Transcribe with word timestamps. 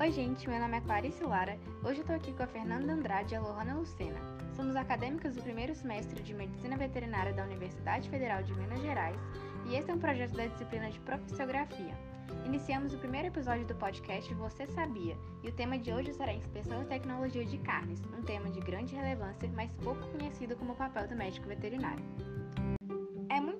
Oi, 0.00 0.12
gente, 0.12 0.48
meu 0.48 0.60
nome 0.60 0.76
é 0.76 0.80
Clarice 0.80 1.24
Lara. 1.24 1.58
Hoje 1.82 2.02
eu 2.02 2.06
tô 2.06 2.12
aqui 2.12 2.32
com 2.32 2.44
a 2.44 2.46
Fernanda 2.46 2.92
Andrade 2.92 3.34
e 3.34 3.36
a 3.36 3.40
Lohana 3.40 3.74
Lucena. 3.74 4.20
Somos 4.54 4.76
acadêmicas 4.76 5.34
do 5.34 5.42
primeiro 5.42 5.74
semestre 5.74 6.22
de 6.22 6.32
Medicina 6.32 6.76
Veterinária 6.76 7.32
da 7.32 7.42
Universidade 7.42 8.08
Federal 8.08 8.44
de 8.44 8.54
Minas 8.54 8.80
Gerais 8.80 9.18
e 9.66 9.74
este 9.74 9.90
é 9.90 9.94
um 9.94 9.98
projeto 9.98 10.36
da 10.36 10.46
disciplina 10.46 10.88
de 10.88 11.00
Profissografia. 11.00 11.98
Iniciamos 12.46 12.94
o 12.94 12.98
primeiro 12.98 13.26
episódio 13.26 13.66
do 13.66 13.74
podcast 13.74 14.32
Você 14.34 14.68
Sabia 14.68 15.16
e 15.42 15.48
o 15.48 15.52
tema 15.52 15.76
de 15.76 15.92
hoje 15.92 16.14
será 16.14 16.32
Inspeção 16.32 16.80
e 16.82 16.86
Tecnologia 16.86 17.44
de 17.44 17.58
Carnes, 17.58 18.00
um 18.16 18.22
tema 18.22 18.48
de 18.50 18.60
grande 18.60 18.94
relevância, 18.94 19.50
mas 19.52 19.74
pouco 19.82 20.06
conhecido 20.16 20.54
como 20.54 20.76
papel 20.76 21.08
do 21.08 21.16
médico 21.16 21.48
veterinário. 21.48 22.04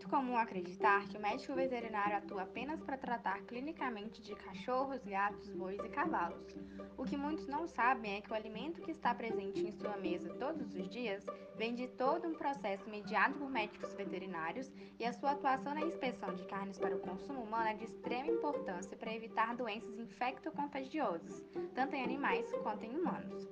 É 0.08 0.10
comum 0.10 0.38
acreditar 0.38 1.06
que 1.06 1.18
o 1.18 1.20
médico 1.20 1.52
veterinário 1.52 2.16
atua 2.16 2.44
apenas 2.44 2.82
para 2.82 2.96
tratar 2.96 3.42
clinicamente 3.42 4.22
de 4.22 4.34
cachorros, 4.34 5.04
gatos, 5.04 5.50
bois 5.50 5.78
e 5.84 5.88
cavalos. 5.90 6.56
O 6.96 7.04
que 7.04 7.14
muitos 7.14 7.46
não 7.46 7.66
sabem 7.66 8.16
é 8.16 8.20
que 8.22 8.32
o 8.32 8.34
alimento 8.34 8.80
que 8.80 8.90
está 8.90 9.14
presente 9.14 9.60
em 9.60 9.70
sua 9.70 9.98
mesa 9.98 10.32
todos 10.36 10.74
os 10.74 10.88
dias 10.88 11.26
vem 11.56 11.74
de 11.74 11.88
todo 11.88 12.26
um 12.26 12.32
processo 12.32 12.88
mediado 12.88 13.34
por 13.34 13.50
médicos 13.50 13.92
veterinários 13.92 14.72
e 14.98 15.04
a 15.04 15.12
sua 15.12 15.32
atuação 15.32 15.74
na 15.74 15.82
inspeção 15.82 16.34
de 16.34 16.46
carnes 16.46 16.78
para 16.78 16.96
o 16.96 17.00
consumo 17.00 17.42
humano 17.42 17.68
é 17.68 17.74
de 17.74 17.84
extrema 17.84 18.32
importância 18.32 18.96
para 18.96 19.14
evitar 19.14 19.54
doenças 19.56 19.98
infecto-contagiosas, 19.98 21.44
tanto 21.74 21.94
em 21.94 22.02
animais 22.02 22.50
quanto 22.62 22.82
em 22.82 22.96
humanos. 22.98 23.46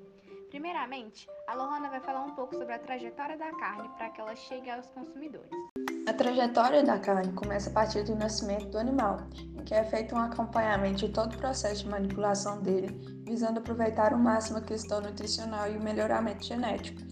Primeiramente, 0.57 1.29
a 1.47 1.55
Lohana 1.55 1.91
vai 1.91 2.01
falar 2.01 2.23
um 2.23 2.35
pouco 2.35 2.57
sobre 2.57 2.73
a 2.73 2.79
trajetória 2.79 3.37
da 3.37 3.53
carne 3.59 3.91
para 3.91 4.09
que 4.09 4.19
ela 4.23 4.35
chegue 4.35 4.71
aos 4.71 4.87
consumidores. 4.87 5.51
A 6.09 6.15
trajetória 6.15 6.83
da 6.83 6.99
carne 6.99 7.31
começa 7.35 7.69
a 7.69 7.73
partir 7.75 8.05
do 8.05 8.17
nascimento 8.17 8.71
do 8.71 8.79
animal, 8.79 9.19
em 9.37 9.63
que 9.65 9.75
é 9.75 9.85
feito 9.85 10.15
um 10.15 10.19
acompanhamento 10.19 11.07
de 11.07 11.11
todo 11.11 11.35
o 11.35 11.37
processo 11.37 11.85
de 11.85 11.91
manipulação 11.91 12.63
dele, 12.63 12.89
visando 13.27 13.61
aproveitar 13.61 14.15
ao 14.15 14.19
máximo 14.19 14.57
a 14.57 14.63
questão 14.63 15.03
nutricional 15.03 15.71
e 15.71 15.77
o 15.77 15.83
melhoramento 15.83 16.43
genético. 16.43 17.03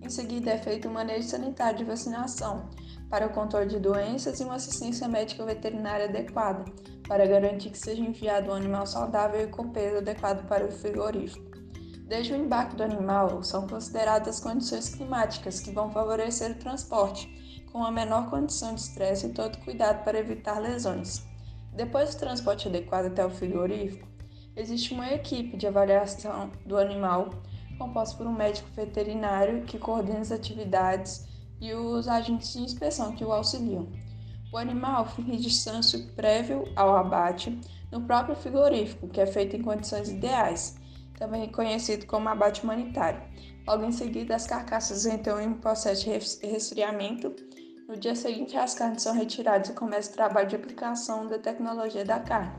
Em 0.00 0.08
seguida, 0.08 0.52
é 0.52 0.58
feito 0.58 0.88
um 0.88 0.92
manejo 0.92 1.28
sanitário 1.28 1.76
de 1.76 1.84
vacinação, 1.84 2.70
para 3.10 3.26
o 3.26 3.34
controle 3.34 3.66
de 3.66 3.80
doenças 3.80 4.40
e 4.40 4.44
uma 4.44 4.54
assistência 4.54 5.06
médica 5.06 5.44
veterinária 5.44 6.06
adequada, 6.06 6.64
para 7.06 7.26
garantir 7.26 7.68
que 7.68 7.78
seja 7.78 8.00
enviado 8.00 8.50
um 8.50 8.54
animal 8.54 8.86
saudável 8.86 9.42
e 9.42 9.48
com 9.48 9.68
peso 9.68 9.98
adequado 9.98 10.48
para 10.48 10.64
o 10.64 10.72
frigorífico. 10.72 11.53
Desde 12.14 12.32
o 12.32 12.36
embarque 12.36 12.76
do 12.76 12.84
animal, 12.84 13.42
são 13.42 13.66
consideradas 13.66 14.36
as 14.36 14.40
condições 14.40 14.88
climáticas 14.88 15.58
que 15.58 15.72
vão 15.72 15.90
favorecer 15.90 16.52
o 16.52 16.60
transporte, 16.60 17.66
com 17.72 17.82
a 17.82 17.90
menor 17.90 18.30
condição 18.30 18.72
de 18.72 18.82
estresse 18.82 19.26
e 19.26 19.32
todo 19.32 19.58
cuidado 19.64 20.04
para 20.04 20.20
evitar 20.20 20.60
lesões. 20.60 21.26
Depois 21.72 22.14
do 22.14 22.20
transporte 22.20 22.68
adequado 22.68 23.06
até 23.06 23.26
o 23.26 23.30
frigorífico, 23.30 24.06
existe 24.54 24.94
uma 24.94 25.10
equipe 25.10 25.56
de 25.56 25.66
avaliação 25.66 26.52
do 26.64 26.78
animal 26.78 27.30
composta 27.80 28.16
por 28.16 28.28
um 28.28 28.32
médico 28.32 28.70
veterinário 28.76 29.64
que 29.64 29.76
coordena 29.76 30.20
as 30.20 30.30
atividades 30.30 31.26
e 31.60 31.74
os 31.74 32.06
agentes 32.06 32.52
de 32.52 32.60
inspeção 32.60 33.10
que 33.16 33.24
o 33.24 33.32
auxiliam. 33.32 33.88
O 34.52 34.56
animal 34.56 35.04
fica 35.04 35.32
em 35.32 35.40
distância 35.40 35.98
prévio 36.14 36.62
ao 36.76 36.96
abate 36.96 37.58
no 37.90 38.02
próprio 38.02 38.36
frigorífico, 38.36 39.08
que 39.08 39.20
é 39.20 39.26
feito 39.26 39.56
em 39.56 39.62
condições 39.62 40.10
ideais, 40.10 40.76
também 41.18 41.50
conhecido 41.50 42.06
como 42.06 42.28
abate 42.28 42.62
humanitário. 42.62 43.22
Logo 43.66 43.84
em 43.84 43.92
seguida, 43.92 44.36
as 44.36 44.46
carcaças 44.46 45.06
entram 45.06 45.40
em 45.40 45.48
um 45.48 45.54
processo 45.54 46.04
de 46.04 46.46
resfriamento 46.46 47.34
no 47.86 47.98
dia 47.98 48.14
seguinte, 48.14 48.56
as 48.56 48.74
carnes 48.74 49.02
são 49.02 49.14
retiradas 49.14 49.68
e 49.68 49.74
começa 49.74 50.10
o 50.10 50.14
trabalho 50.14 50.48
de 50.48 50.56
aplicação 50.56 51.26
da 51.26 51.38
tecnologia 51.38 52.02
da 52.02 52.18
carne, 52.18 52.50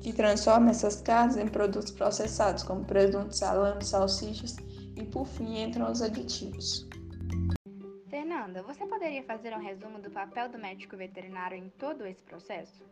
que 0.00 0.14
transforma 0.14 0.70
essas 0.70 0.96
carnes 1.02 1.36
em 1.36 1.46
produtos 1.46 1.90
processados, 1.90 2.62
como 2.62 2.82
presunto, 2.82 3.36
salame, 3.36 3.84
salsichas 3.84 4.56
e, 4.96 5.04
por 5.04 5.26
fim, 5.26 5.62
entram 5.62 5.92
os 5.92 6.00
aditivos. 6.00 6.88
Fernanda, 8.42 8.62
você 8.64 8.84
poderia 8.84 9.22
fazer 9.22 9.54
um 9.54 9.60
resumo 9.60 10.00
do 10.00 10.10
papel 10.10 10.48
do 10.48 10.58
médico 10.58 10.96
veterinário 10.96 11.56
em 11.56 11.70
todo 11.78 12.04
esse 12.04 12.20
processo? 12.24 12.82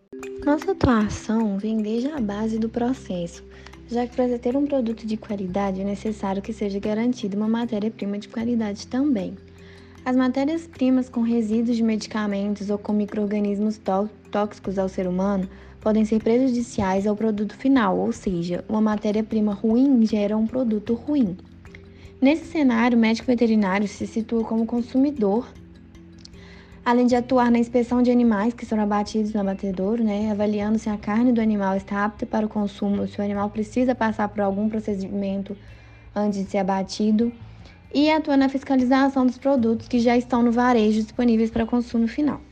Nossa 0.44 0.70
atuação 0.70 1.58
vem 1.58 1.78
desde 1.78 2.08
a 2.08 2.20
base 2.20 2.56
do 2.56 2.68
processo, 2.68 3.44
já 3.88 4.06
que 4.06 4.14
para 4.14 4.38
ter 4.38 4.56
um 4.56 4.64
produto 4.64 5.04
de 5.04 5.16
qualidade 5.16 5.80
é 5.80 5.84
necessário 5.84 6.40
que 6.40 6.52
seja 6.52 6.78
garantida 6.78 7.36
uma 7.36 7.48
matéria-prima 7.48 8.16
de 8.16 8.28
qualidade 8.28 8.86
também. 8.86 9.36
As 10.04 10.14
matérias-primas 10.14 11.08
com 11.08 11.22
resíduos 11.22 11.76
de 11.76 11.82
medicamentos 11.82 12.70
ou 12.70 12.78
com 12.78 12.92
microrganismos 12.92 13.80
tóxicos 14.30 14.78
ao 14.78 14.88
ser 14.88 15.08
humano 15.08 15.50
podem 15.80 16.04
ser 16.04 16.22
prejudiciais 16.22 17.08
ao 17.08 17.16
produto 17.16 17.56
final, 17.56 17.98
ou 17.98 18.12
seja, 18.12 18.64
uma 18.68 18.80
matéria-prima 18.80 19.52
ruim 19.52 20.06
gera 20.06 20.36
um 20.36 20.46
produto 20.46 20.94
ruim. 20.94 21.36
Nesse 22.20 22.44
cenário, 22.44 22.98
o 22.98 23.00
médico 23.00 23.26
veterinário 23.26 23.88
se 23.88 24.06
situa 24.06 24.44
como 24.44 24.66
consumidor, 24.66 25.48
além 26.84 27.06
de 27.06 27.16
atuar 27.16 27.50
na 27.50 27.58
inspeção 27.58 28.02
de 28.02 28.10
animais 28.10 28.52
que 28.52 28.66
são 28.66 28.78
abatidos 28.78 29.32
no 29.32 29.40
abatedouro, 29.40 30.04
né, 30.04 30.30
avaliando 30.30 30.78
se 30.78 30.90
a 30.90 30.98
carne 30.98 31.32
do 31.32 31.40
animal 31.40 31.78
está 31.78 32.04
apta 32.04 32.26
para 32.26 32.44
o 32.44 32.48
consumo, 32.48 33.08
se 33.08 33.18
o 33.18 33.24
animal 33.24 33.48
precisa 33.48 33.94
passar 33.94 34.28
por 34.28 34.42
algum 34.42 34.68
procedimento 34.68 35.56
antes 36.14 36.44
de 36.44 36.50
ser 36.50 36.58
abatido 36.58 37.32
e 37.90 38.10
atua 38.10 38.36
na 38.36 38.50
fiscalização 38.50 39.24
dos 39.24 39.38
produtos 39.38 39.88
que 39.88 39.98
já 39.98 40.14
estão 40.14 40.42
no 40.42 40.52
varejo 40.52 41.00
disponíveis 41.02 41.50
para 41.50 41.64
consumo 41.64 42.06
final. 42.06 42.42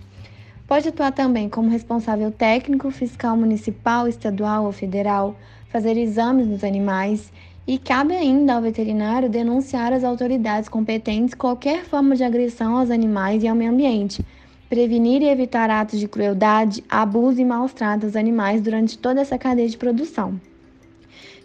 Pode 0.66 0.88
atuar 0.88 1.12
também 1.12 1.46
como 1.46 1.68
responsável 1.68 2.30
técnico, 2.30 2.90
fiscal 2.90 3.36
municipal, 3.36 4.08
estadual 4.08 4.64
ou 4.64 4.72
federal, 4.72 5.36
fazer 5.68 5.98
exames 5.98 6.46
dos 6.46 6.64
animais 6.64 7.30
e 7.68 7.76
cabe 7.76 8.14
ainda 8.14 8.54
ao 8.54 8.62
veterinário 8.62 9.28
denunciar 9.28 9.92
às 9.92 10.02
autoridades 10.02 10.70
competentes 10.70 11.34
qualquer 11.34 11.84
forma 11.84 12.16
de 12.16 12.24
agressão 12.24 12.78
aos 12.78 12.90
animais 12.90 13.42
e 13.42 13.46
ao 13.46 13.54
meio 13.54 13.70
ambiente, 13.70 14.24
prevenir 14.70 15.20
e 15.20 15.28
evitar 15.28 15.68
atos 15.68 16.00
de 16.00 16.08
crueldade, 16.08 16.82
abuso 16.88 17.38
e 17.38 17.44
maus 17.44 17.74
tratos 17.74 18.06
aos 18.06 18.16
animais 18.16 18.62
durante 18.62 18.96
toda 18.96 19.20
essa 19.20 19.36
cadeia 19.36 19.68
de 19.68 19.76
produção. 19.76 20.40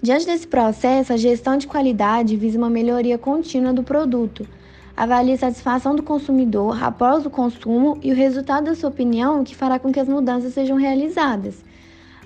Diante 0.02 0.26
desse 0.26 0.48
processo, 0.48 1.12
a 1.12 1.18
gestão 1.18 1.58
de 1.58 1.68
qualidade 1.68 2.38
visa 2.38 2.58
uma 2.58 2.70
melhoria 2.70 3.18
contínua 3.18 3.74
do 3.74 3.84
produto, 3.84 4.48
avalia 4.96 5.36
a 5.36 5.40
satisfação 5.40 5.94
do 5.94 6.04
consumidor 6.04 6.82
após 6.82 7.26
o 7.26 7.30
consumo 7.30 7.98
e 8.02 8.14
o 8.14 8.16
resultado 8.16 8.66
da 8.66 8.76
sua 8.76 8.90
opinião 8.90 9.44
que 9.44 9.58
fará 9.58 9.78
com 9.78 9.92
que 9.92 10.00
as 10.00 10.08
mudanças 10.08 10.54
sejam 10.54 10.78
realizadas. 10.78 11.62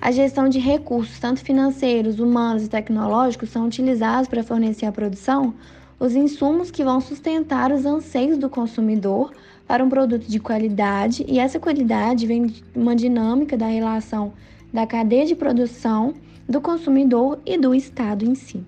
A 0.00 0.12
gestão 0.12 0.48
de 0.48 0.60
recursos, 0.60 1.18
tanto 1.18 1.40
financeiros, 1.40 2.20
humanos 2.20 2.64
e 2.64 2.68
tecnológicos, 2.68 3.50
são 3.50 3.66
utilizados 3.66 4.28
para 4.28 4.44
fornecer 4.44 4.86
à 4.86 4.92
produção 4.92 5.52
os 5.98 6.14
insumos 6.14 6.70
que 6.70 6.84
vão 6.84 7.00
sustentar 7.00 7.72
os 7.72 7.84
anseios 7.84 8.38
do 8.38 8.48
consumidor 8.48 9.32
para 9.66 9.84
um 9.84 9.88
produto 9.88 10.26
de 10.26 10.38
qualidade, 10.38 11.24
e 11.28 11.40
essa 11.40 11.58
qualidade 11.58 12.26
vem 12.26 12.46
de 12.46 12.64
uma 12.74 12.94
dinâmica 12.94 13.56
da 13.56 13.66
relação 13.66 14.32
da 14.72 14.86
cadeia 14.86 15.26
de 15.26 15.34
produção 15.34 16.14
do 16.48 16.60
consumidor 16.60 17.40
e 17.44 17.58
do 17.58 17.74
Estado 17.74 18.24
em 18.24 18.34
si. 18.34 18.64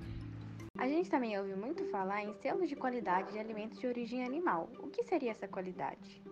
A 0.81 0.89
gente 0.89 1.11
também 1.11 1.39
ouve 1.39 1.55
muito 1.55 1.85
falar 1.91 2.25
em 2.25 2.33
selos 2.41 2.67
de 2.67 2.75
qualidade 2.75 3.33
de 3.33 3.39
alimentos 3.39 3.79
de 3.79 3.87
origem 3.87 4.25
animal. 4.25 4.71
O 4.79 4.89
que 4.89 5.03
seria 5.03 5.31
essa 5.31 5.47
qualidade? 5.47 6.23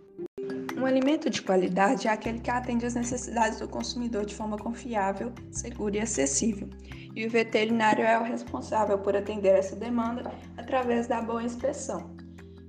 Um 0.74 0.86
alimento 0.86 1.28
de 1.28 1.42
qualidade 1.42 2.08
é 2.08 2.10
aquele 2.10 2.40
que 2.40 2.50
atende 2.50 2.86
às 2.86 2.94
necessidades 2.94 3.58
do 3.58 3.68
consumidor 3.68 4.24
de 4.24 4.34
forma 4.34 4.56
confiável, 4.56 5.34
segura 5.50 5.98
e 5.98 6.00
acessível. 6.00 6.66
E 7.14 7.26
o 7.26 7.30
veterinário 7.30 8.02
é 8.02 8.18
o 8.18 8.22
responsável 8.22 8.98
por 8.98 9.14
atender 9.14 9.54
essa 9.54 9.76
demanda 9.76 10.32
através 10.56 11.06
da 11.06 11.20
boa 11.20 11.42
inspeção. 11.42 12.16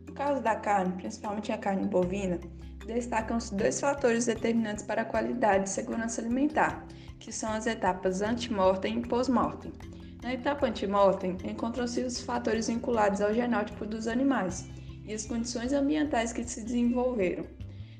No 0.06 0.13
caso 0.13 0.44
da 0.44 0.57
carne, 0.57 0.97
principalmente 0.97 1.53
a 1.53 1.57
carne 1.57 1.88
bovina, 1.88 2.41
destacam-se 2.85 3.56
dois 3.56 3.79
fatores 3.79 4.25
determinantes 4.25 4.84
para 4.84 5.03
a 5.03 5.06
qualidade 5.06 5.69
e 5.69 5.72
segurança 5.72 6.19
alimentar, 6.19 6.85
que 7.18 7.31
são 7.31 7.53
as 7.53 7.66
etapas 7.68 8.21
antemortem 8.21 9.00
e 9.00 9.07
pós-mortem. 9.07 9.71
Na 10.21 10.33
etapa 10.33 10.68
antemortem, 10.68 11.38
encontram-se 11.45 12.01
os 12.01 12.19
fatores 12.19 12.68
vinculados 12.68 13.21
ao 13.21 13.33
genótipo 13.33 13.86
dos 13.86 14.06
animais 14.06 14.69
e 15.06 15.13
as 15.13 15.25
condições 15.25 15.71
ambientais 15.71 16.33
que 16.33 16.44
se 16.44 16.62
desenvolveram. 16.62 17.45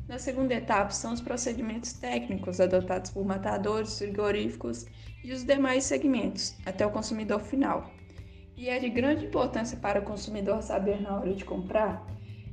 Na 0.06 0.19
segunda 0.19 0.54
etapa, 0.54 0.89
são 0.89 1.13
os 1.13 1.21
procedimentos 1.21 1.94
técnicos 1.94 2.60
adotados 2.60 3.12
por 3.12 3.24
matadores, 3.24 3.98
frigoríficos 3.98 4.86
e 5.24 5.31
os 5.31 5.45
demais 5.45 5.86
segmentos, 5.86 6.57
até 6.66 6.86
o 6.86 6.92
consumidor 6.92 7.39
final. 7.39 7.89
E 8.57 8.68
é 8.68 8.80
de 8.80 8.89
grande 8.89 9.25
importância 9.25 9.77
para 9.77 10.01
o 10.01 10.04
consumidor 10.04 10.62
saber 10.62 11.01
na 11.01 11.19
hora 11.19 11.33
de 11.33 11.45
comprar 11.45 12.06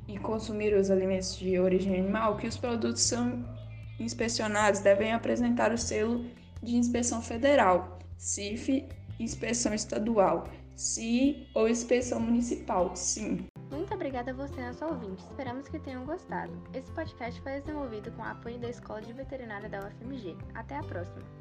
e 0.06 0.16
consumir 0.18 0.74
os 0.74 0.90
alimentos 0.90 1.36
de 1.36 1.58
origem 1.58 1.98
animal 1.98 2.36
que 2.36 2.46
os 2.46 2.56
produtos 2.56 3.02
são 3.02 3.44
inspecionados 3.98 4.80
devem 4.80 5.12
apresentar 5.12 5.72
o 5.72 5.78
selo 5.78 6.24
de 6.62 6.76
inspeção 6.76 7.20
federal, 7.20 7.98
CIF, 8.16 8.86
inspeção 9.18 9.74
estadual, 9.74 10.44
CI 10.74 11.48
ou 11.54 11.68
inspeção 11.68 12.20
municipal, 12.20 12.94
SIM. 12.94 13.46
Muito 13.70 13.92
obrigada 13.94 14.30
a 14.30 14.34
você, 14.34 14.60
nosso 14.60 14.84
ouvinte. 14.84 15.24
Esperamos 15.24 15.68
que 15.68 15.78
tenham 15.78 16.04
gostado. 16.04 16.52
Esse 16.72 16.90
podcast 16.92 17.40
foi 17.40 17.60
desenvolvido 17.60 18.12
com 18.12 18.22
o 18.22 18.26
apoio 18.26 18.58
da 18.58 18.68
Escola 18.68 19.02
de 19.02 19.12
Veterinária 19.12 19.68
da 19.68 19.80
UFMG. 19.80 20.36
Até 20.54 20.76
a 20.76 20.82
próxima! 20.82 21.36